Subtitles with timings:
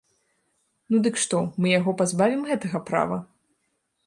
[0.93, 3.23] Ну дык што, мы яго пазбавім гэтага права?